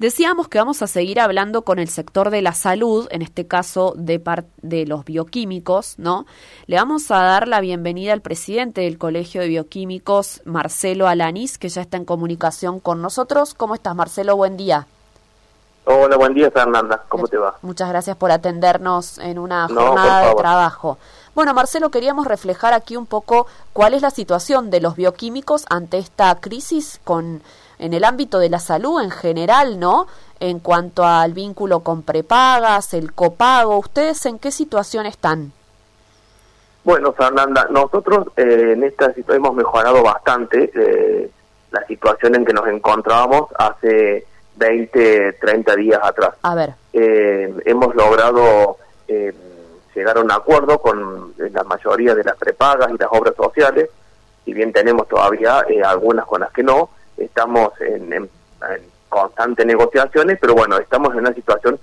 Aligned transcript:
Decíamos 0.00 0.48
que 0.48 0.56
vamos 0.56 0.80
a 0.80 0.86
seguir 0.86 1.20
hablando 1.20 1.60
con 1.60 1.78
el 1.78 1.90
sector 1.90 2.30
de 2.30 2.40
la 2.40 2.54
salud, 2.54 3.06
en 3.10 3.20
este 3.20 3.46
caso 3.46 3.92
de, 3.98 4.18
de 4.62 4.86
los 4.86 5.04
bioquímicos, 5.04 5.98
¿no? 5.98 6.24
Le 6.64 6.76
vamos 6.76 7.10
a 7.10 7.18
dar 7.18 7.46
la 7.46 7.60
bienvenida 7.60 8.14
al 8.14 8.22
presidente 8.22 8.80
del 8.80 8.96
Colegio 8.96 9.42
de 9.42 9.48
Bioquímicos, 9.48 10.40
Marcelo 10.46 11.06
Alanis, 11.06 11.58
que 11.58 11.68
ya 11.68 11.82
está 11.82 11.98
en 11.98 12.06
comunicación 12.06 12.80
con 12.80 13.02
nosotros. 13.02 13.52
¿Cómo 13.52 13.74
estás, 13.74 13.94
Marcelo? 13.94 14.36
Buen 14.36 14.56
día. 14.56 14.86
Hola, 15.84 16.16
buen 16.16 16.32
día, 16.32 16.50
Fernanda. 16.50 17.04
¿Cómo 17.10 17.28
te 17.28 17.36
va? 17.36 17.58
Muchas 17.60 17.90
gracias 17.90 18.16
por 18.16 18.32
atendernos 18.32 19.18
en 19.18 19.38
una 19.38 19.68
jornada 19.68 20.30
de 20.30 20.34
trabajo. 20.34 20.96
Bueno, 21.34 21.52
Marcelo, 21.52 21.90
queríamos 21.90 22.26
reflejar 22.26 22.72
aquí 22.72 22.96
un 22.96 23.04
poco 23.04 23.46
cuál 23.74 23.92
es 23.92 24.00
la 24.00 24.10
situación 24.10 24.70
de 24.70 24.80
los 24.80 24.96
bioquímicos 24.96 25.66
ante 25.68 25.98
esta 25.98 26.34
crisis 26.40 27.00
con 27.04 27.42
en 27.80 27.94
el 27.94 28.04
ámbito 28.04 28.38
de 28.38 28.50
la 28.50 28.58
salud 28.60 29.02
en 29.02 29.10
general, 29.10 29.80
¿no? 29.80 30.06
En 30.38 30.60
cuanto 30.60 31.04
al 31.04 31.32
vínculo 31.32 31.80
con 31.80 32.02
prepagas, 32.02 32.94
el 32.94 33.12
copago, 33.12 33.78
¿ustedes 33.78 34.24
en 34.26 34.38
qué 34.38 34.50
situación 34.50 35.06
están? 35.06 35.52
Bueno, 36.84 37.12
Fernanda, 37.12 37.66
nosotros 37.70 38.28
eh, 38.36 38.72
en 38.74 38.84
esta 38.84 39.12
situación 39.12 39.44
hemos 39.44 39.54
mejorado 39.54 40.02
bastante 40.02 40.70
eh, 40.74 41.30
la 41.72 41.84
situación 41.86 42.36
en 42.36 42.44
que 42.44 42.52
nos 42.52 42.66
encontrábamos 42.68 43.48
hace 43.58 44.26
20, 44.56 45.32
30 45.34 45.76
días 45.76 46.00
atrás. 46.02 46.34
A 46.42 46.54
ver. 46.54 46.74
Eh, 46.92 47.52
hemos 47.64 47.94
logrado 47.94 48.76
eh, 49.08 49.32
llegar 49.94 50.18
a 50.18 50.20
un 50.20 50.30
acuerdo 50.30 50.78
con 50.78 51.34
la 51.36 51.64
mayoría 51.64 52.14
de 52.14 52.24
las 52.24 52.36
prepagas 52.36 52.90
y 52.90 52.98
las 52.98 53.08
obras 53.10 53.34
sociales, 53.36 53.90
si 54.44 54.52
bien 54.52 54.72
tenemos 54.72 55.08
todavía 55.08 55.64
eh, 55.68 55.82
algunas 55.82 56.26
con 56.26 56.40
las 56.40 56.52
que 56.52 56.62
no, 56.62 56.90
estamos 57.16 57.72
en, 57.80 58.12
en, 58.12 58.30
constantes 59.08 59.66
negociaciones, 59.66 60.38
pero 60.40 60.54
bueno, 60.54 60.78
estamos 60.78 61.12
en 61.12 61.20
una 61.20 61.34
situación 61.34 61.78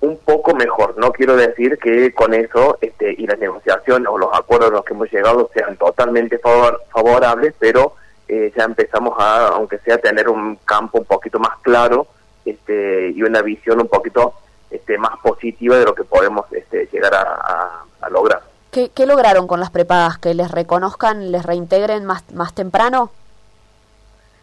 un 0.00 0.18
poco 0.18 0.54
mejor. 0.54 0.96
No 0.98 1.10
quiero 1.10 1.36
decir 1.36 1.78
que 1.78 2.12
con 2.12 2.34
eso 2.34 2.76
este, 2.80 3.14
y 3.16 3.26
las 3.26 3.38
negociaciones 3.38 4.08
o 4.08 4.18
los 4.18 4.28
acuerdos 4.32 4.70
a 4.70 4.74
los 4.74 4.84
que 4.84 4.94
hemos 4.94 5.10
llegado 5.10 5.50
sean 5.54 5.76
totalmente 5.76 6.38
favor, 6.38 6.82
favorables, 6.92 7.54
pero 7.58 7.94
eh, 8.28 8.52
ya 8.56 8.64
empezamos 8.64 9.14
a, 9.18 9.48
aunque 9.48 9.78
sea, 9.78 9.98
tener 9.98 10.28
un 10.28 10.56
campo 10.56 10.98
un 10.98 11.06
poquito 11.06 11.38
más 11.38 11.58
claro 11.62 12.06
este, 12.44 13.10
y 13.10 13.22
una 13.22 13.40
visión 13.42 13.80
un 13.80 13.88
poquito 13.88 14.34
este, 14.70 14.98
más 14.98 15.18
positiva 15.22 15.76
de 15.78 15.84
lo 15.84 15.94
que 15.94 16.04
podemos 16.04 16.44
este, 16.52 16.86
llegar 16.92 17.14
a, 17.14 17.84
lograr. 18.10 18.42
¿Qué, 18.70 18.90
¿Qué, 18.90 19.04
lograron 19.04 19.46
con 19.46 19.60
las 19.60 19.70
prepagas? 19.70 20.16
¿Que 20.18 20.32
les 20.32 20.50
reconozcan, 20.50 21.30
les 21.30 21.44
reintegren 21.44 22.06
más, 22.06 22.24
más 22.32 22.54
temprano? 22.54 23.10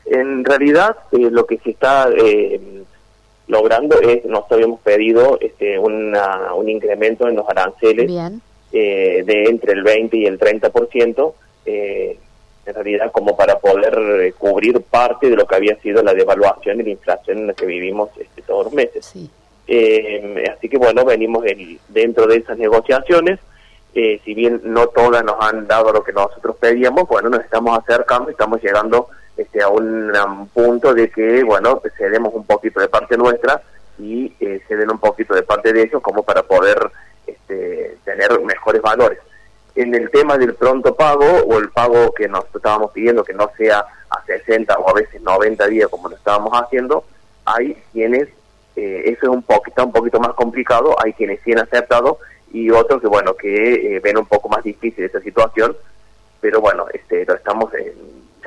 En 0.05 0.45
realidad, 0.45 0.97
eh, 1.11 1.29
lo 1.31 1.45
que 1.45 1.57
se 1.57 1.71
está 1.71 2.09
eh, 2.15 2.59
logrando 3.47 3.99
es, 4.01 4.25
nos 4.25 4.51
habíamos 4.51 4.79
pedido 4.81 5.37
este, 5.41 5.79
una, 5.79 6.53
un 6.53 6.69
incremento 6.69 7.27
en 7.27 7.35
los 7.35 7.47
aranceles 7.49 8.11
Eh, 8.77 9.23
de 9.25 9.43
entre 9.45 9.71
el 9.71 9.83
20 9.83 10.17
y 10.17 10.25
el 10.25 10.37
30%, 10.37 11.33
eh, 11.65 12.17
en 12.65 12.73
realidad 12.73 13.11
como 13.11 13.37
para 13.37 13.57
poder 13.59 13.97
eh, 14.21 14.33
cubrir 14.37 14.81
parte 14.81 15.29
de 15.29 15.35
lo 15.35 15.45
que 15.45 15.55
había 15.55 15.75
sido 15.77 16.03
la 16.03 16.13
devaluación 16.13 16.81
y 16.81 16.83
la 16.83 16.89
inflación 16.89 17.37
en 17.37 17.47
la 17.47 17.53
que 17.53 17.65
vivimos 17.65 18.09
este, 18.19 18.41
todos 18.41 18.65
los 18.65 18.73
meses. 18.73 19.13
Eh, 19.67 20.43
así 20.53 20.67
que 20.67 20.77
bueno, 20.77 21.05
venimos 21.05 21.45
dentro 21.87 22.27
de 22.27 22.37
esas 22.37 22.57
negociaciones, 22.57 23.39
eh, 23.93 24.19
si 24.25 24.33
bien 24.33 24.59
no 24.63 24.87
todas 24.87 25.23
nos 25.23 25.35
han 25.39 25.67
dado 25.67 25.93
lo 25.93 26.03
que 26.03 26.11
nosotros 26.11 26.57
pedíamos, 26.59 27.07
bueno, 27.07 27.29
nos 27.29 27.41
estamos 27.41 27.77
acercando, 27.77 28.29
estamos 28.29 28.61
llegando 28.61 29.07
este, 29.37 29.61
a 29.61 29.69
un, 29.69 30.49
punto 30.53 30.93
de 30.93 31.09
que, 31.09 31.43
bueno, 31.43 31.81
cedemos 31.97 32.33
un 32.33 32.45
poquito 32.45 32.79
de 32.79 32.87
parte 32.87 33.17
nuestra 33.17 33.61
y 33.99 34.33
eh, 34.39 34.61
ceden 34.67 34.91
un 34.91 34.99
poquito 34.99 35.33
de 35.33 35.43
parte 35.43 35.73
de 35.73 35.83
ellos 35.83 36.01
como 36.01 36.23
para 36.23 36.43
poder 36.43 36.77
este, 37.27 37.97
tener 38.03 38.39
mejores 38.41 38.81
valores. 38.81 39.19
En 39.75 39.93
el 39.93 40.09
tema 40.09 40.37
del 40.37 40.53
pronto 40.53 40.95
pago 40.95 41.25
o 41.25 41.57
el 41.59 41.69
pago 41.69 42.13
que 42.13 42.29
nos 42.29 42.45
estábamos 42.53 42.91
pidiendo 42.91 43.23
que 43.23 43.33
no 43.33 43.51
sea 43.57 43.85
a 44.09 44.25
60 44.25 44.73
o 44.77 44.89
a 44.89 44.93
veces 44.93 45.21
90 45.21 45.67
días 45.67 45.89
como 45.89 46.07
lo 46.07 46.15
estábamos 46.15 46.53
haciendo, 46.53 47.03
hay 47.43 47.75
quienes, 47.91 48.29
eh, 48.75 49.03
eso 49.05 49.23
es 49.23 49.29
un 49.29 49.43
poquito, 49.43 49.85
un 49.85 49.91
poquito 49.91 50.19
más 50.19 50.33
complicado, 50.33 50.95
hay 51.03 51.11
quienes 51.13 51.41
sí 51.41 51.51
han 51.51 51.59
aceptado 51.59 52.19
y 52.53 52.69
otros 52.71 53.01
que 53.01 53.07
bueno, 53.07 53.35
que 53.35 53.95
eh, 53.95 53.99
ven 53.99 54.17
un 54.17 54.25
poco 54.25 54.47
más 54.47 54.63
difícil 54.63 55.03
esa 55.03 55.19
situación, 55.19 55.75
pero 56.39 56.61
bueno, 56.61 56.85
este, 56.93 57.25
lo 57.25 57.35
estamos 57.35 57.69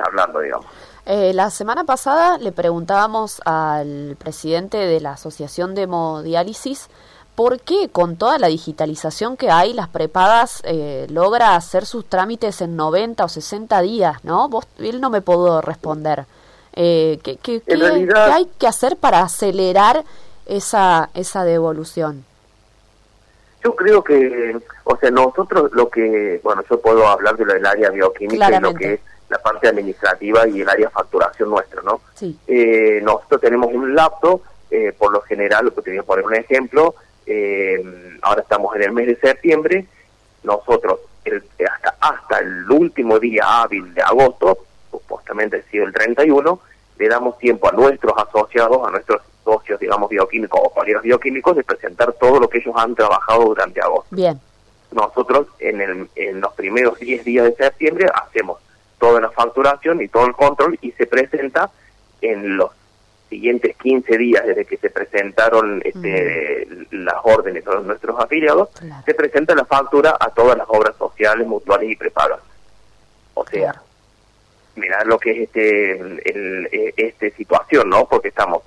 hablando, 0.04 0.40
digamos. 0.40 0.66
Eh, 1.06 1.32
la 1.32 1.50
semana 1.50 1.84
pasada 1.84 2.38
le 2.38 2.52
preguntábamos 2.52 3.40
al 3.44 4.16
presidente 4.18 4.76
de 4.76 5.00
la 5.00 5.12
Asociación 5.12 5.74
de 5.74 5.82
Hemodiálisis 5.82 6.88
¿por 7.38 7.60
qué 7.60 7.88
con 7.88 8.16
toda 8.16 8.36
la 8.40 8.48
digitalización 8.48 9.36
que 9.36 9.48
hay, 9.48 9.72
las 9.72 9.86
prepagas 9.86 10.60
eh, 10.64 11.06
logra 11.08 11.54
hacer 11.54 11.86
sus 11.86 12.04
trámites 12.04 12.60
en 12.62 12.74
90 12.74 13.24
o 13.24 13.28
60 13.28 13.80
días? 13.80 14.24
¿no? 14.24 14.48
Vos, 14.48 14.66
él 14.78 15.00
no 15.00 15.08
me 15.08 15.20
pudo 15.20 15.60
responder. 15.60 16.24
Eh, 16.74 17.20
¿qué, 17.22 17.36
qué, 17.36 17.62
hay 18.32 18.50
que 18.58 18.66
hacer 18.66 18.96
para 18.96 19.20
acelerar 19.20 20.02
esa, 20.46 21.10
esa 21.14 21.44
devolución? 21.44 22.24
Yo 23.62 23.76
creo 23.76 24.02
que, 24.02 24.56
o 24.82 24.96
sea, 24.96 25.12
nosotros 25.12 25.70
lo 25.74 25.88
que, 25.88 26.40
bueno, 26.42 26.64
yo 26.68 26.80
puedo 26.80 27.06
hablar 27.06 27.36
de 27.36 27.44
lo 27.44 27.54
del 27.54 27.66
área 27.66 27.90
bioquímica 27.90 28.50
y 28.56 28.60
lo 28.60 28.74
que 28.74 28.94
es 28.94 29.00
la 29.28 29.38
parte 29.38 29.68
administrativa 29.68 30.46
y 30.48 30.60
el 30.60 30.68
área 30.68 30.90
facturación 30.90 31.50
nuestra, 31.50 31.82
¿no? 31.82 32.00
Sí. 32.14 32.38
Eh, 32.46 33.00
nosotros 33.02 33.40
tenemos 33.40 33.72
un 33.72 33.94
laptop, 33.94 34.42
eh, 34.70 34.92
por 34.96 35.12
lo 35.12 35.20
general, 35.22 35.72
te 35.72 35.90
voy 35.90 35.98
a 35.98 36.02
poner 36.02 36.24
un 36.24 36.34
ejemplo, 36.34 36.94
eh, 37.26 38.18
ahora 38.22 38.42
estamos 38.42 38.74
en 38.76 38.82
el 38.82 38.92
mes 38.92 39.06
de 39.06 39.16
septiembre, 39.16 39.86
nosotros 40.42 41.00
hasta, 41.70 41.96
hasta 42.00 42.38
el 42.38 42.70
último 42.70 43.18
día 43.18 43.62
hábil 43.62 43.92
de 43.92 44.00
agosto, 44.00 44.58
supuestamente 44.90 45.58
ha 45.58 45.70
sido 45.70 45.84
el 45.84 45.92
31, 45.92 46.60
le 46.98 47.08
damos 47.08 47.38
tiempo 47.38 47.68
a 47.68 47.72
nuestros 47.72 48.14
asociados, 48.16 48.86
a 48.86 48.90
nuestros 48.90 49.20
socios, 49.44 49.78
digamos, 49.78 50.08
bioquímicos 50.08 50.60
o 50.62 50.70
colegas 50.70 51.02
bioquímicos, 51.02 51.56
de 51.56 51.64
presentar 51.64 52.12
todo 52.14 52.40
lo 52.40 52.48
que 52.48 52.58
ellos 52.58 52.74
han 52.76 52.94
trabajado 52.94 53.44
durante 53.44 53.80
agosto. 53.80 54.14
Bien. 54.14 54.40
Nosotros 54.90 55.48
en, 55.58 55.80
el, 55.80 56.10
en 56.16 56.40
los 56.40 56.52
primeros 56.54 56.98
10 56.98 57.24
días 57.24 57.44
de 57.44 57.54
septiembre 57.54 58.06
hacemos 58.12 58.58
toda 58.98 59.20
la 59.20 59.30
facturación 59.30 60.00
y 60.02 60.08
todo 60.08 60.26
el 60.26 60.32
control 60.32 60.78
y 60.82 60.92
se 60.92 61.06
presenta 61.06 61.70
en 62.20 62.56
los 62.56 62.70
siguientes 63.28 63.76
15 63.76 64.18
días 64.18 64.46
desde 64.46 64.64
que 64.64 64.76
se 64.78 64.90
presentaron 64.90 65.82
este, 65.84 66.66
las 66.90 67.16
órdenes 67.22 67.66
a 67.66 67.80
nuestros 67.80 68.18
afiliados, 68.18 68.70
se 69.04 69.14
presenta 69.14 69.54
la 69.54 69.64
factura 69.64 70.16
a 70.18 70.30
todas 70.30 70.56
las 70.56 70.66
obras 70.68 70.96
sociales, 70.96 71.46
mutuales 71.46 71.90
y 71.90 71.96
prepagas. 71.96 72.40
O 73.34 73.46
sea, 73.46 73.80
mira 74.76 75.04
lo 75.04 75.18
que 75.18 75.30
es 75.30 75.38
este, 75.40 75.92
el, 76.00 76.68
e, 76.72 76.94
este 76.96 77.30
situación, 77.32 77.90
¿no? 77.90 78.06
Porque 78.06 78.28
estamos 78.28 78.62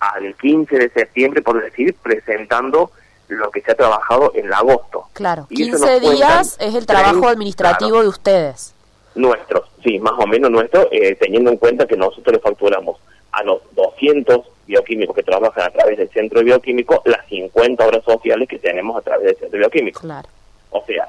al 0.00 0.34
15 0.34 0.76
de 0.76 0.90
septiembre, 0.90 1.40
por 1.40 1.62
decir, 1.62 1.94
presentando 2.02 2.90
lo 3.28 3.50
que 3.50 3.62
se 3.62 3.72
ha 3.72 3.74
trabajado 3.74 4.32
en 4.34 4.52
agosto. 4.52 5.08
Claro, 5.12 5.46
15 5.48 6.00
días 6.00 6.56
es 6.60 6.74
el 6.74 6.84
trabajo 6.84 7.28
administrativo 7.28 8.02
de 8.02 8.08
ustedes. 8.08 8.73
Nuestros, 9.14 9.68
sí, 9.82 9.98
más 9.98 10.14
o 10.18 10.26
menos 10.26 10.50
nuestro, 10.50 10.88
eh, 10.90 11.14
teniendo 11.14 11.50
en 11.50 11.56
cuenta 11.56 11.86
que 11.86 11.96
nosotros 11.96 12.34
le 12.34 12.40
facturamos 12.40 12.98
a 13.32 13.42
los 13.42 13.62
200 13.72 14.40
bioquímicos 14.66 15.14
que 15.14 15.22
trabajan 15.22 15.64
a 15.64 15.70
través 15.70 15.98
del 15.98 16.08
centro 16.10 16.42
bioquímico 16.42 17.02
las 17.04 17.26
50 17.26 17.86
horas 17.86 18.04
sociales 18.04 18.48
que 18.48 18.58
tenemos 18.58 18.96
a 18.96 19.02
través 19.02 19.26
del 19.26 19.36
centro 19.36 19.58
bioquímico. 19.58 20.00
Claro. 20.00 20.28
O 20.70 20.84
sea, 20.86 21.08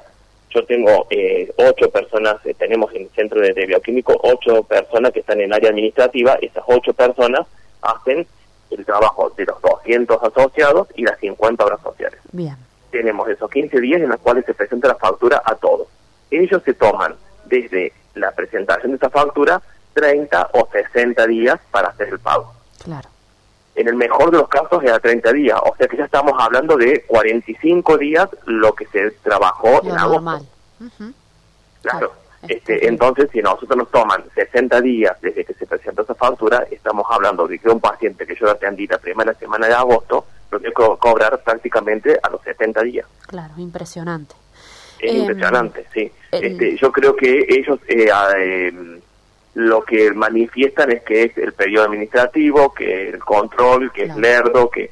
yo 0.49 0.65
tengo 0.65 1.07
eh, 1.09 1.51
ocho 1.57 1.89
personas, 1.89 2.37
eh, 2.45 2.53
tenemos 2.53 2.93
en 2.93 3.03
el 3.03 3.09
centro 3.09 3.41
de, 3.41 3.53
bioquímico 3.65 4.17
ocho 4.23 4.63
personas 4.63 5.11
que 5.11 5.19
están 5.19 5.39
en 5.39 5.45
el 5.47 5.53
área 5.53 5.69
administrativa, 5.69 6.37
esas 6.41 6.63
ocho 6.67 6.93
personas 6.93 7.45
hacen 7.81 8.25
el 8.71 8.85
trabajo 8.85 9.31
de 9.31 9.45
los 9.45 9.61
200 9.61 10.23
asociados 10.23 10.87
y 10.95 11.03
las 11.03 11.19
50 11.19 11.65
horas 11.65 11.81
sociales. 11.81 12.19
Bien. 12.31 12.55
Tenemos 12.89 13.27
esos 13.29 13.49
15 13.51 13.79
días 13.81 14.01
en 14.01 14.09
los 14.09 14.19
cuales 14.19 14.45
se 14.45 14.53
presenta 14.53 14.87
la 14.87 14.95
factura 14.95 15.41
a 15.45 15.55
todos. 15.55 15.87
Ellos 16.31 16.61
se 16.63 16.73
toman 16.73 17.15
desde 17.45 17.93
la 18.15 18.31
presentación 18.31 18.91
de 18.91 18.97
esa 18.97 19.09
factura 19.09 19.61
30 19.93 20.49
o 20.53 20.67
60 20.71 21.27
días 21.27 21.59
para 21.71 21.89
hacer 21.89 22.09
el 22.09 22.19
pago. 22.19 22.53
Claro. 22.83 23.09
En 23.75 23.87
el 23.87 23.95
mejor 23.95 24.31
de 24.31 24.37
los 24.37 24.47
casos 24.47 24.83
era 24.83 24.99
30 24.99 25.33
días, 25.33 25.59
o 25.63 25.75
sea 25.75 25.87
que 25.87 25.97
ya 25.97 26.05
estamos 26.05 26.33
hablando 26.39 26.77
de 26.77 27.03
45 27.07 27.97
días 27.97 28.29
lo 28.45 28.73
que 28.73 28.85
se 28.87 29.11
trabajó 29.23 29.83
en 29.83 29.97
agosto. 29.97 30.45
Claro. 31.81 32.13
Este, 32.47 32.87
entonces, 32.87 33.29
si 33.31 33.41
nosotros 33.41 33.77
nos 33.77 33.91
toman 33.91 34.23
60 34.33 34.81
días 34.81 35.19
desde 35.21 35.43
que 35.43 35.53
se 35.53 35.65
presentó 35.65 36.03
esa 36.03 36.13
factura, 36.15 36.65
estamos 36.69 37.05
hablando 37.09 37.47
de 37.47 37.57
que 37.57 37.69
un 37.69 37.79
paciente 37.79 38.25
que 38.25 38.35
yo 38.35 38.49
atendí 38.49 38.87
la 38.87 38.97
primera 38.99 39.33
semana 39.33 39.67
de 39.67 39.73
agosto, 39.73 40.25
lo 40.51 40.59
tengo 40.59 40.95
que 40.95 40.99
cobrar 40.99 41.41
prácticamente 41.43 42.19
a 42.21 42.29
los 42.29 42.41
70 42.43 42.81
días. 42.83 43.07
Claro, 43.27 43.53
impresionante. 43.57 44.35
Es 44.99 45.13
impresionante, 45.13 45.85
sí. 45.93 46.11
Este, 46.31 46.75
yo 46.77 46.91
creo 46.91 47.15
que 47.15 47.45
ellos 47.49 47.79
eh, 47.87 48.09
eh 48.37 48.73
lo 49.55 49.83
que 49.83 50.11
manifiestan 50.11 50.91
es 50.91 51.03
que 51.03 51.23
es 51.23 51.37
el 51.37 51.53
periodo 51.53 51.85
administrativo, 51.85 52.73
que 52.73 53.09
el 53.09 53.19
control, 53.19 53.91
que 53.91 54.03
es 54.03 54.15
lerdo, 54.17 54.69
que, 54.69 54.91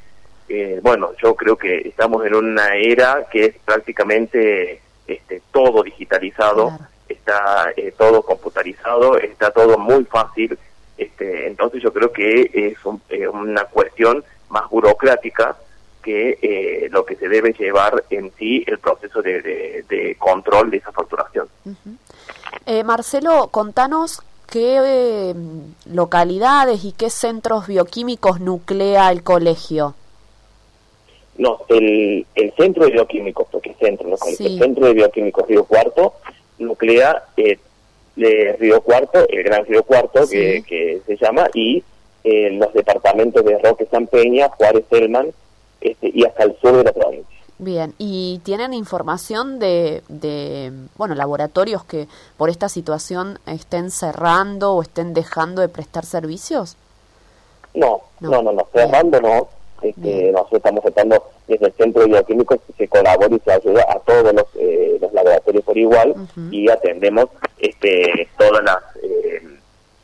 bueno, 0.82 1.10
yo 1.22 1.34
creo 1.34 1.56
que 1.56 1.86
estamos 1.86 2.24
en 2.24 2.34
una 2.34 2.74
era 2.74 3.26
que 3.30 3.44
es 3.44 3.56
prácticamente 3.62 4.80
este, 5.06 5.42
todo 5.52 5.82
digitalizado, 5.82 6.78
está 7.06 7.72
eh, 7.76 7.92
todo 7.96 8.22
computarizado, 8.22 9.18
está 9.18 9.50
todo 9.50 9.76
muy 9.76 10.04
fácil, 10.04 10.58
este, 10.96 11.46
entonces 11.46 11.82
yo 11.82 11.92
creo 11.92 12.10
que 12.10 12.50
es 12.54 12.78
eh, 13.10 13.28
una 13.28 13.64
cuestión 13.66 14.24
más 14.48 14.68
burocrática 14.70 15.56
que 16.04 16.38
eh, 16.42 16.88
lo 16.90 17.04
que 17.04 17.16
se 17.16 17.28
debe 17.28 17.52
llevar 17.52 18.04
en 18.10 18.30
sí 18.38 18.62
el 18.66 18.78
proceso 18.78 19.22
de, 19.22 20.16
control 20.18 20.70
de 20.70 20.76
esa 20.76 20.92
facturación. 20.92 21.48
Marcelo, 22.84 23.48
contanos 23.50 24.22
qué 24.50 25.34
localidades 25.86 26.84
y 26.84 26.92
qué 26.92 27.10
centros 27.10 27.66
bioquímicos 27.66 28.40
nuclea 28.40 29.10
el 29.10 29.22
colegio. 29.22 29.94
No, 31.36 31.62
el, 31.68 32.26
el 32.34 32.52
centro 32.54 32.84
de 32.84 32.92
bioquímicos, 32.92 33.48
porque 33.50 33.70
es 33.70 33.78
centro, 33.78 34.08
¿no? 34.08 34.16
el 34.24 34.58
centro 34.58 34.86
de 34.86 34.92
bioquímicos 34.92 35.48
Río 35.48 35.64
Cuarto 35.64 36.14
nuclea 36.58 37.24
eh, 37.36 37.58
Río 38.16 38.80
Cuarto, 38.82 39.26
el 39.28 39.42
Gran 39.42 39.64
Río 39.66 39.82
Cuarto, 39.82 40.28
que, 40.28 41.00
se 41.06 41.16
llama, 41.16 41.48
y 41.54 41.82
eh, 42.22 42.50
los 42.50 42.72
departamentos 42.72 43.44
de 43.44 43.58
Roque 43.58 43.86
San 43.90 44.06
Peña, 44.06 44.48
Juárez 44.50 44.84
Selman, 44.88 45.32
este, 45.84 46.10
y 46.12 46.24
hasta 46.24 46.44
el 46.44 46.56
sur 46.60 46.72
de 46.76 46.84
la 46.84 46.92
provincia. 46.92 47.38
Bien, 47.58 47.94
¿y 47.98 48.40
tienen 48.42 48.74
información 48.74 49.60
de, 49.60 50.02
de, 50.08 50.72
bueno, 50.96 51.14
laboratorios 51.14 51.84
que 51.84 52.08
por 52.36 52.50
esta 52.50 52.68
situación 52.68 53.38
estén 53.46 53.92
cerrando 53.92 54.72
o 54.74 54.82
estén 54.82 55.14
dejando 55.14 55.62
de 55.62 55.68
prestar 55.68 56.04
servicios? 56.04 56.76
No, 57.74 58.00
no, 58.18 58.42
no, 58.42 58.52
no, 58.52 58.66
cerrando 58.72 59.20
no. 59.20 59.48
Este, 59.82 60.32
nosotros 60.32 60.58
estamos 60.58 60.82
tratando 60.82 61.22
desde 61.46 61.66
el 61.66 61.72
Centro 61.74 62.06
Bioquímico 62.06 62.56
que 62.56 62.72
se 62.72 62.88
colabore 62.88 63.36
y 63.36 63.40
se 63.40 63.52
ayuda 63.52 63.84
a 63.88 63.98
todos 64.00 64.32
los, 64.32 64.46
eh, 64.56 64.98
los 65.00 65.12
laboratorios 65.12 65.62
por 65.64 65.76
igual 65.76 66.14
y 66.50 66.70
atendemos 66.70 67.26
este, 67.58 68.28
todas 68.38 68.64
las, 68.64 68.78
eh, 69.02 69.42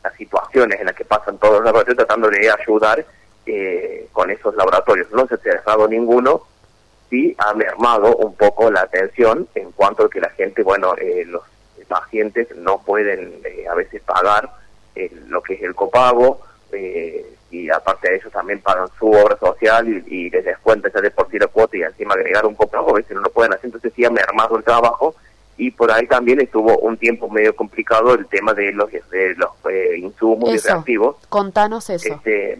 las 0.03 0.13
situaciones 0.15 0.79
en 0.79 0.85
las 0.85 0.95
que 0.95 1.03
pasan 1.03 1.37
todos 1.39 1.55
los 1.55 1.65
laboratorios 1.65 1.97
tratando 1.97 2.29
de 2.29 2.51
ayudar 2.51 3.05
eh, 3.53 4.07
con 4.11 4.29
esos 4.29 4.55
laboratorios. 4.55 5.11
No 5.11 5.27
se 5.27 5.35
ha 5.35 5.37
cerrado 5.37 5.87
ninguno, 5.87 6.43
sí 7.09 7.35
ha 7.37 7.53
mermado 7.53 8.15
un 8.15 8.35
poco 8.35 8.71
la 8.71 8.81
atención 8.81 9.47
en 9.55 9.71
cuanto 9.71 10.05
a 10.05 10.09
que 10.09 10.21
la 10.21 10.29
gente, 10.29 10.63
bueno, 10.63 10.95
los 11.25 11.43
pacientes 11.87 12.55
no 12.55 12.81
pueden 12.81 13.41
a 13.69 13.75
veces 13.75 14.01
pagar 14.03 14.49
lo 15.27 15.41
que 15.41 15.55
es 15.55 15.63
el 15.63 15.75
copago, 15.75 16.39
eh, 16.71 17.25
y 17.51 17.69
aparte 17.69 18.09
de 18.09 18.15
eso 18.15 18.29
también 18.29 18.61
pagan 18.61 18.87
su 18.97 19.09
obra 19.09 19.37
social 19.37 19.87
y, 20.07 20.29
les 20.29 20.45
descuentan 20.45 20.91
ya 20.93 21.01
de 21.01 21.11
por 21.11 21.29
sí 21.29 21.37
la 21.37 21.47
cuota 21.47 21.75
y 21.75 21.81
encima 21.81 22.13
agregar 22.13 22.45
un 22.45 22.55
poco 22.55 22.77
a 22.77 22.93
veces 22.93 23.11
no 23.15 23.21
lo 23.21 23.29
pueden 23.29 23.53
hacer, 23.53 23.65
entonces 23.65 23.91
sí 23.93 24.05
ha 24.05 24.09
mermado 24.09 24.57
el 24.57 24.63
trabajo 24.63 25.15
y 25.57 25.71
por 25.71 25.91
ahí 25.91 26.07
también 26.07 26.39
estuvo 26.39 26.77
un 26.77 26.97
tiempo 26.97 27.29
medio 27.29 27.55
complicado 27.55 28.13
el 28.13 28.25
tema 28.27 28.53
de 28.53 28.71
los, 28.71 28.89
de 28.89 29.35
los 29.35 29.49
eh, 29.69 29.97
insumos 29.97 30.49
y 30.53 30.57
reactivos. 30.57 31.17
Contanos 31.27 31.89
eso. 31.89 32.13
Este, 32.13 32.57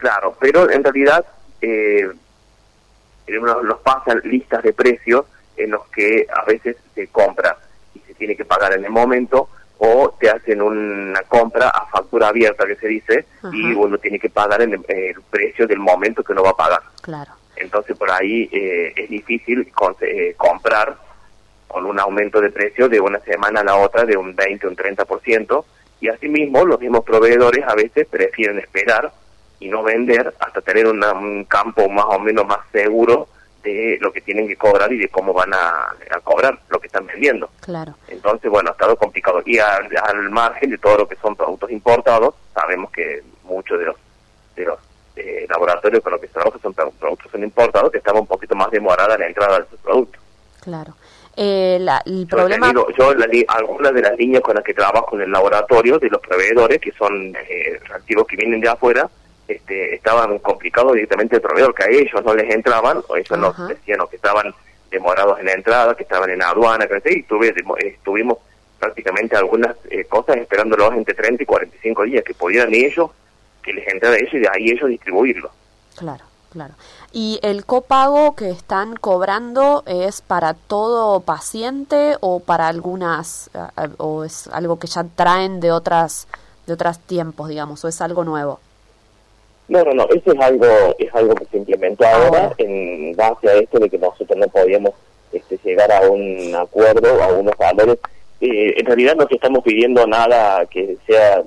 claro, 0.00 0.36
pero 0.40 0.70
en 0.70 0.82
realidad 0.82 1.24
eh, 1.60 2.10
nos 3.28 3.80
pasan 3.80 4.20
listas 4.24 4.62
de 4.62 4.72
precios 4.72 5.26
en 5.56 5.70
los 5.70 5.86
que 5.88 6.26
a 6.34 6.44
veces 6.44 6.76
se 6.94 7.06
compra 7.08 7.56
y 7.94 8.00
se 8.00 8.14
tiene 8.14 8.34
que 8.34 8.44
pagar 8.44 8.72
en 8.72 8.84
el 8.84 8.90
momento 8.90 9.48
o 9.78 10.14
te 10.18 10.28
hacen 10.28 10.60
una 10.60 11.22
compra 11.22 11.68
a 11.68 11.86
factura 11.86 12.28
abierta 12.28 12.66
que 12.66 12.76
se 12.76 12.88
dice 12.88 13.26
y 13.52 13.72
uno 13.72 13.96
tiene 13.98 14.18
que 14.18 14.28
pagar 14.28 14.60
en 14.62 14.74
el, 14.74 15.22
precio 15.30 15.66
del 15.66 15.78
momento 15.78 16.22
que 16.22 16.32
uno 16.32 16.42
va 16.42 16.50
a 16.50 16.56
pagar. 16.56 16.82
Claro. 17.00 17.32
Entonces 17.56 17.96
por 17.96 18.10
ahí 18.10 18.48
eh, 18.52 18.92
es 18.96 19.08
difícil 19.08 19.70
eh, 20.00 20.34
comprar 20.36 20.96
con 21.66 21.86
un 21.86 21.98
aumento 22.00 22.40
de 22.40 22.50
precio 22.50 22.88
de 22.88 23.00
una 23.00 23.20
semana 23.20 23.60
a 23.60 23.64
la 23.64 23.76
otra 23.76 24.04
de 24.04 24.16
un 24.16 24.34
20 24.34 24.66
o 24.66 24.70
un 24.70 24.76
30% 24.76 25.64
y 26.00 26.08
asimismo 26.08 26.64
los 26.64 26.80
mismos 26.80 27.04
proveedores 27.04 27.64
a 27.66 27.74
veces 27.74 28.06
prefieren 28.08 28.58
esperar 28.58 29.12
y 29.60 29.68
no 29.68 29.82
vender 29.82 30.34
hasta 30.40 30.60
tener 30.62 30.86
un 30.86 31.44
campo 31.44 31.88
más 31.88 32.06
o 32.06 32.18
menos 32.18 32.46
más 32.46 32.60
seguro 32.72 33.28
de 33.62 33.98
lo 34.00 34.10
que 34.10 34.22
tienen 34.22 34.48
que 34.48 34.56
cobrar 34.56 34.90
y 34.92 34.98
de 34.98 35.08
cómo 35.08 35.34
van 35.34 35.52
a, 35.52 35.94
cobrar 36.24 36.58
lo 36.70 36.80
que 36.80 36.86
están 36.86 37.06
vendiendo. 37.06 37.50
Claro. 37.60 37.94
Entonces, 38.08 38.50
bueno, 38.50 38.70
ha 38.70 38.72
estado 38.72 38.96
complicado. 38.96 39.42
Y 39.44 39.58
al, 39.58 40.30
margen 40.30 40.70
de 40.70 40.78
todo 40.78 40.98
lo 40.98 41.08
que 41.08 41.16
son 41.16 41.36
productos 41.36 41.70
importados, 41.70 42.34
sabemos 42.54 42.90
que 42.90 43.22
muchos 43.44 43.78
de 43.78 43.84
los, 43.84 43.96
de 44.56 44.64
los 44.64 44.78
eh, 45.16 45.46
laboratorios 45.48 46.02
con 46.02 46.12
los 46.12 46.20
que 46.20 46.28
se 46.28 46.32
trabaja 46.32 46.58
son 46.62 46.72
productos 46.72 47.30
son 47.30 47.42
importados, 47.42 47.90
que 47.90 47.98
estaba 47.98 48.20
un 48.20 48.26
poquito 48.26 48.54
más 48.54 48.70
demorada 48.70 49.18
la 49.18 49.26
entrada 49.26 49.58
de 49.58 49.64
esos 49.64 49.80
productos. 49.80 50.22
Claro. 50.60 50.94
Eh, 51.36 51.86
el 52.06 52.26
problema... 52.26 52.72
yo, 52.72 53.14
algunas 53.48 53.94
de 53.94 54.02
las 54.02 54.16
líneas 54.16 54.42
con 54.42 54.54
las 54.54 54.64
que 54.64 54.74
trabajo 54.74 55.16
en 55.16 55.22
el 55.22 55.32
laboratorio, 55.32 55.98
de 55.98 56.08
los 56.08 56.20
proveedores, 56.20 56.80
que 56.80 56.92
son 56.92 57.34
eh, 57.36 57.78
reactivos 57.88 58.26
que 58.26 58.36
vienen 58.36 58.60
de 58.60 58.68
afuera, 58.68 59.08
este, 59.50 59.94
estaban 59.96 60.38
complicados 60.38 60.92
directamente 60.92 61.36
el 61.36 61.42
proveedor, 61.42 61.74
que 61.74 61.82
a 61.82 61.88
ellos 61.88 62.24
no 62.24 62.34
les 62.34 62.54
entraban, 62.54 63.02
o 63.08 63.16
ellos 63.16 63.38
nos 63.38 63.68
decían 63.68 63.98
que 64.08 64.16
estaban 64.16 64.54
demorados 64.90 65.40
en 65.40 65.46
la 65.46 65.52
entrada, 65.52 65.94
que 65.96 66.04
estaban 66.04 66.30
en 66.30 66.42
aduana, 66.42 66.86
que 66.86 67.12
y 67.12 67.22
tuve, 67.24 67.52
estuvimos 67.78 68.38
prácticamente 68.78 69.36
algunas 69.36 69.76
eh, 69.90 70.04
cosas 70.04 70.36
esperándolos 70.36 70.94
entre 70.94 71.14
30 71.14 71.42
y 71.42 71.46
45 71.46 72.02
días, 72.04 72.24
que 72.24 72.34
pudieran 72.34 72.72
ellos, 72.72 73.10
que 73.62 73.72
les 73.72 73.88
entrara 73.88 74.16
ellos 74.16 74.34
y 74.34 74.38
de 74.38 74.48
ahí 74.48 74.70
ellos 74.70 74.88
distribuirlo. 74.88 75.50
Claro, 75.96 76.24
claro. 76.52 76.74
¿Y 77.12 77.40
el 77.42 77.66
copago 77.66 78.36
que 78.36 78.50
están 78.50 78.94
cobrando 78.94 79.82
es 79.86 80.22
para 80.22 80.54
todo 80.54 81.20
paciente 81.20 82.16
o 82.20 82.38
para 82.38 82.68
algunas, 82.68 83.50
o 83.98 84.22
es 84.22 84.46
algo 84.48 84.78
que 84.78 84.86
ya 84.86 85.04
traen 85.16 85.58
de 85.58 85.72
otras, 85.72 86.28
de 86.68 86.74
otros 86.74 87.00
tiempos, 87.00 87.48
digamos, 87.48 87.84
o 87.84 87.88
es 87.88 88.00
algo 88.00 88.22
nuevo? 88.22 88.60
No, 89.70 89.84
no, 89.84 89.92
no, 89.92 90.08
eso 90.08 90.32
es 90.32 90.40
algo, 90.40 90.66
es 90.98 91.14
algo 91.14 91.32
que 91.36 91.44
se 91.44 91.58
implementó 91.58 92.04
ahora 92.04 92.52
en 92.58 93.14
base 93.14 93.48
a 93.48 93.54
esto 93.54 93.78
de 93.78 93.88
que 93.88 93.98
nosotros 93.98 94.36
no 94.36 94.48
podíamos 94.48 94.94
este, 95.32 95.60
llegar 95.62 95.92
a 95.92 96.10
un 96.10 96.52
acuerdo, 96.56 97.22
a 97.22 97.28
unos 97.28 97.56
valores. 97.56 97.96
Eh, 98.40 98.74
en 98.76 98.84
realidad 98.84 99.14
no 99.14 99.28
te 99.28 99.36
estamos 99.36 99.62
pidiendo 99.62 100.04
nada 100.08 100.66
que 100.66 100.96
sea 101.06 101.44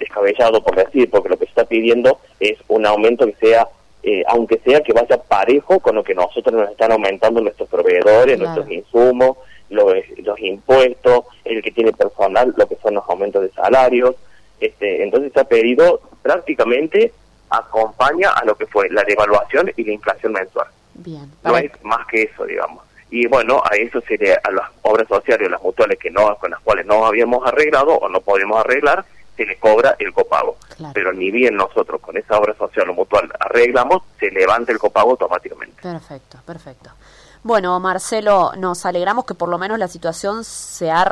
descabellado, 0.00 0.60
por 0.60 0.74
decir, 0.74 1.08
porque 1.08 1.28
lo 1.28 1.36
que 1.36 1.44
se 1.44 1.50
está 1.50 1.64
pidiendo 1.64 2.18
es 2.40 2.58
un 2.66 2.84
aumento 2.84 3.26
que 3.26 3.36
sea, 3.36 3.68
eh, 4.02 4.24
aunque 4.26 4.58
sea 4.64 4.80
que 4.80 4.92
vaya 4.92 5.16
parejo 5.16 5.78
con 5.78 5.94
lo 5.94 6.02
que 6.02 6.16
nosotros 6.16 6.52
nos 6.52 6.72
están 6.72 6.90
aumentando 6.90 7.40
nuestros 7.40 7.68
proveedores, 7.68 8.40
nuestros 8.40 8.68
insumos, 8.68 9.36
los, 9.70 9.94
los 10.16 10.40
impuestos, 10.40 11.26
el 11.44 11.62
que 11.62 11.70
tiene 11.70 11.92
personal, 11.92 12.52
lo 12.56 12.66
que 12.66 12.76
son 12.82 12.94
los 12.94 13.04
aumentos 13.08 13.42
de 13.42 13.52
salarios. 13.52 14.16
Este, 14.58 15.04
entonces 15.04 15.32
se 15.32 15.38
ha 15.38 15.44
pedido 15.44 16.00
prácticamente 16.22 17.12
acompaña 17.50 18.30
a 18.30 18.44
lo 18.44 18.54
que 18.56 18.66
fue 18.66 18.88
la 18.90 19.02
devaluación 19.04 19.70
y 19.76 19.84
la 19.84 19.92
inflación 19.92 20.32
mensual. 20.32 20.66
Bien, 20.94 21.30
no 21.44 21.56
es 21.56 21.70
más 21.84 22.06
que 22.06 22.22
eso, 22.22 22.44
digamos. 22.44 22.84
Y 23.10 23.26
bueno, 23.26 23.62
a 23.64 23.76
eso 23.76 24.00
sería 24.00 24.40
a 24.42 24.50
las 24.50 24.68
obras 24.82 25.06
sociales 25.08 25.46
o 25.46 25.50
las 25.50 25.62
mutuales 25.62 25.98
que 25.98 26.10
no 26.10 26.36
con 26.36 26.50
las 26.50 26.60
cuales 26.60 26.86
no 26.86 27.06
habíamos 27.06 27.46
arreglado 27.46 27.94
o 27.94 28.08
no 28.08 28.20
podemos 28.20 28.58
arreglar, 28.58 29.04
se 29.36 29.44
le 29.44 29.56
cobra 29.56 29.94
el 29.98 30.12
copago. 30.12 30.56
Pero 30.92 31.12
ni 31.12 31.30
bien 31.30 31.56
nosotros 31.56 32.00
con 32.00 32.16
esa 32.16 32.38
obra 32.38 32.54
social 32.54 32.90
o 32.90 32.94
mutual 32.94 33.30
arreglamos, 33.38 34.02
se 34.18 34.30
levanta 34.30 34.72
el 34.72 34.78
copago 34.78 35.12
automáticamente. 35.12 35.80
Perfecto, 35.82 36.38
perfecto. 36.44 36.90
Bueno, 37.42 37.78
Marcelo, 37.78 38.52
nos 38.56 38.84
alegramos 38.86 39.24
que 39.24 39.34
por 39.34 39.48
lo 39.48 39.56
menos 39.56 39.78
la 39.78 39.86
situación 39.86 40.42
se 40.42 40.90
ha 40.90 41.06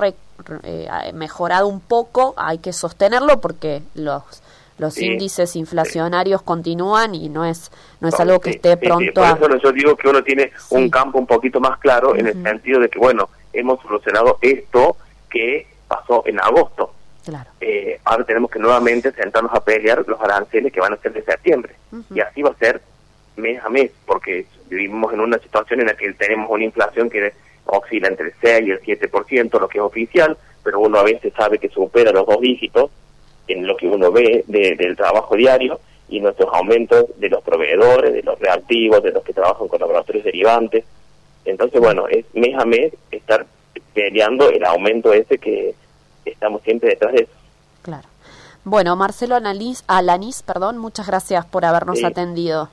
eh, 0.64 1.12
mejorado 1.12 1.68
un 1.68 1.80
poco. 1.80 2.34
Hay 2.36 2.58
que 2.58 2.72
sostenerlo 2.72 3.40
porque 3.40 3.82
los 3.94 4.42
los 4.78 4.98
índices 4.98 5.54
inflacionarios 5.56 6.42
continúan 6.42 7.14
y 7.14 7.28
no 7.28 7.44
es 7.44 7.70
no 8.00 8.08
es 8.08 8.18
algo 8.18 8.40
que 8.40 8.50
esté 8.50 8.76
pronto 8.76 9.22
por 9.38 9.54
eso 9.54 9.62
yo 9.62 9.72
digo 9.72 9.96
que 9.96 10.08
uno 10.08 10.22
tiene 10.22 10.50
un 10.70 10.90
campo 10.90 11.18
un 11.18 11.26
poquito 11.26 11.60
más 11.60 11.78
claro 11.78 12.16
en 12.16 12.26
el 12.26 12.42
sentido 12.42 12.80
de 12.80 12.88
que 12.88 12.98
bueno 12.98 13.28
hemos 13.54 13.80
solucionado 13.82 14.38
esto 14.42 14.96
que 15.30 15.66
pasó 15.88 16.22
en 16.26 16.40
agosto. 16.40 16.92
Claro. 17.24 17.48
eh, 17.58 18.00
ahora 18.04 18.22
tenemos 18.24 18.50
que 18.50 18.58
nuevamente 18.58 19.10
sentarnos 19.12 19.50
a 19.54 19.64
pelear 19.64 20.04
los 20.06 20.20
aranceles 20.20 20.70
que 20.70 20.80
van 20.80 20.92
a 20.92 20.98
ser 20.98 21.14
de 21.14 21.22
septiembre. 21.22 21.74
Y 22.14 22.20
así 22.20 22.42
va 22.42 22.50
a 22.50 22.56
ser 22.56 22.82
mes 23.36 23.64
a 23.64 23.70
mes 23.70 23.90
porque 24.04 24.46
vivimos 24.68 25.10
en 25.14 25.20
una 25.20 25.38
situación 25.38 25.80
en 25.80 25.86
la 25.86 25.96
que 25.96 26.12
tenemos 26.12 26.50
una 26.50 26.64
inflación 26.64 27.08
que 27.08 27.32
oscila 27.64 28.08
entre 28.08 28.26
el 28.26 28.34
6 28.42 28.66
y 28.66 28.70
el 28.92 29.10
7%, 29.10 29.58
lo 29.58 29.68
que 29.68 29.78
es 29.78 29.84
oficial, 29.84 30.36
pero 30.62 30.80
uno 30.80 30.98
a 30.98 31.02
veces 31.02 31.32
sabe 31.34 31.58
que 31.58 31.70
supera 31.70 32.12
los 32.12 32.26
dos 32.26 32.40
dígitos 32.42 32.90
en 33.48 33.66
lo 33.66 33.76
que 33.76 33.86
uno 33.86 34.10
ve 34.10 34.44
del 34.46 34.96
trabajo 34.96 35.36
diario 35.36 35.80
y 36.08 36.20
nuestros 36.20 36.52
aumentos 36.52 37.06
de 37.16 37.28
los 37.28 37.42
proveedores, 37.42 38.12
de 38.12 38.22
los 38.22 38.38
reactivos, 38.38 39.02
de 39.02 39.12
los 39.12 39.22
que 39.24 39.32
trabajan 39.32 39.68
con 39.68 39.80
laboratorios 39.80 40.24
derivantes. 40.24 40.84
Entonces, 41.44 41.80
bueno, 41.80 42.08
es 42.08 42.24
mes 42.34 42.54
a 42.58 42.64
mes 42.64 42.92
estar 43.10 43.46
peleando 43.92 44.48
el 44.50 44.64
aumento 44.64 45.12
ese 45.12 45.38
que 45.38 45.74
estamos 46.24 46.62
siempre 46.62 46.90
detrás 46.90 47.12
de 47.12 47.22
eso. 47.22 47.32
Claro. 47.82 48.08
Bueno, 48.64 48.96
Marcelo 48.96 49.34
Alanís, 49.34 49.84
Alanís 49.86 50.42
perdón, 50.42 50.78
muchas 50.78 51.06
gracias 51.06 51.44
por 51.44 51.64
habernos 51.64 52.02
atendido. 52.02 52.70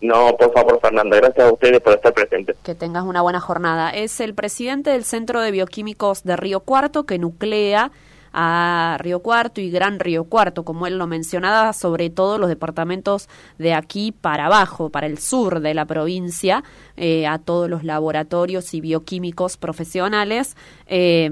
No, 0.00 0.36
por 0.36 0.52
favor, 0.52 0.80
Fernanda, 0.80 1.16
gracias 1.16 1.48
a 1.48 1.52
ustedes 1.52 1.80
por 1.80 1.94
estar 1.94 2.14
presentes. 2.14 2.56
Que 2.62 2.74
tengas 2.74 3.04
una 3.04 3.20
buena 3.20 3.40
jornada. 3.40 3.90
Es 3.90 4.20
el 4.20 4.32
presidente 4.32 4.90
del 4.90 5.04
Centro 5.04 5.40
de 5.40 5.50
Bioquímicos 5.50 6.22
de 6.22 6.36
Río 6.36 6.60
Cuarto 6.60 7.04
que 7.04 7.18
nuclea 7.18 7.90
a 8.32 8.96
Río 9.00 9.20
Cuarto 9.20 9.60
y 9.60 9.70
Gran 9.70 10.00
Río 10.00 10.24
Cuarto, 10.24 10.64
como 10.64 10.86
él 10.86 10.98
lo 10.98 11.06
mencionaba, 11.06 11.72
sobre 11.72 12.10
todo 12.10 12.38
los 12.38 12.48
departamentos 12.48 13.28
de 13.58 13.74
aquí 13.74 14.12
para 14.12 14.46
abajo, 14.46 14.90
para 14.90 15.06
el 15.06 15.18
sur 15.18 15.60
de 15.60 15.74
la 15.74 15.86
provincia, 15.86 16.64
eh, 16.96 17.26
a 17.26 17.38
todos 17.38 17.70
los 17.70 17.84
laboratorios 17.84 18.74
y 18.74 18.80
bioquímicos 18.80 19.56
profesionales 19.56 20.56
eh, 20.86 21.28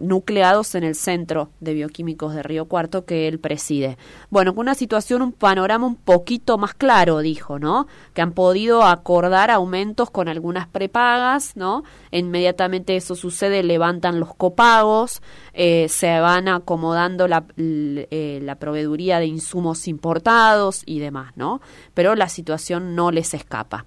nucleados 0.00 0.74
en 0.74 0.84
el 0.84 0.94
Centro 0.94 1.50
de 1.60 1.74
Bioquímicos 1.74 2.34
de 2.34 2.42
Río 2.42 2.66
Cuarto 2.66 3.04
que 3.04 3.28
él 3.28 3.38
preside. 3.38 3.98
Bueno, 4.30 4.54
con 4.54 4.62
una 4.62 4.74
situación, 4.74 5.22
un 5.22 5.32
panorama 5.32 5.86
un 5.86 5.96
poquito 5.96 6.58
más 6.58 6.74
claro, 6.74 7.18
dijo, 7.18 7.58
¿no? 7.58 7.86
Que 8.14 8.22
han 8.22 8.32
podido 8.32 8.82
acordar 8.82 9.50
aumentos 9.50 10.10
con 10.10 10.28
algunas 10.28 10.68
prepagas, 10.68 11.56
¿no? 11.56 11.84
Inmediatamente 12.10 12.96
eso 12.96 13.14
sucede, 13.14 13.62
levantan 13.62 14.20
los 14.20 14.34
copagos, 14.34 15.22
eh, 15.52 15.86
se 15.88 16.08
van 16.24 16.48
acomodando 16.48 17.28
la, 17.28 17.44
eh, 17.58 18.40
la 18.42 18.54
proveeduría 18.54 19.18
de 19.18 19.26
insumos 19.26 19.86
importados 19.86 20.82
y 20.86 20.98
demás, 20.98 21.32
¿no? 21.36 21.60
Pero 21.92 22.14
la 22.14 22.30
situación 22.30 22.94
no 22.94 23.10
les 23.10 23.34
escapa. 23.34 23.82